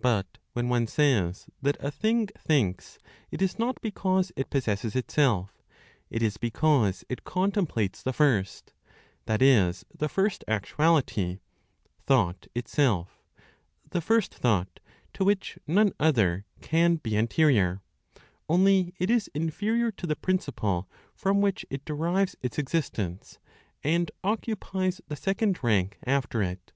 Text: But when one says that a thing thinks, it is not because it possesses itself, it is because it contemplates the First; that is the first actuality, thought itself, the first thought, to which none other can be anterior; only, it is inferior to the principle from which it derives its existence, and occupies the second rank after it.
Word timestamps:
But 0.00 0.38
when 0.54 0.70
one 0.70 0.86
says 0.86 1.46
that 1.60 1.76
a 1.78 1.90
thing 1.90 2.28
thinks, 2.38 2.98
it 3.30 3.42
is 3.42 3.58
not 3.58 3.78
because 3.82 4.32
it 4.34 4.48
possesses 4.48 4.96
itself, 4.96 5.62
it 6.08 6.22
is 6.22 6.38
because 6.38 7.04
it 7.10 7.22
contemplates 7.24 8.02
the 8.02 8.14
First; 8.14 8.72
that 9.26 9.42
is 9.42 9.84
the 9.94 10.08
first 10.08 10.42
actuality, 10.48 11.40
thought 12.06 12.46
itself, 12.54 13.20
the 13.90 14.00
first 14.00 14.32
thought, 14.34 14.80
to 15.12 15.22
which 15.22 15.58
none 15.66 15.92
other 16.00 16.46
can 16.62 16.96
be 16.96 17.14
anterior; 17.14 17.82
only, 18.48 18.94
it 18.98 19.10
is 19.10 19.28
inferior 19.34 19.90
to 19.92 20.06
the 20.06 20.16
principle 20.16 20.88
from 21.14 21.42
which 21.42 21.66
it 21.68 21.84
derives 21.84 22.36
its 22.40 22.58
existence, 22.58 23.38
and 23.84 24.10
occupies 24.24 25.02
the 25.08 25.14
second 25.14 25.62
rank 25.62 25.98
after 26.06 26.42
it. 26.42 26.72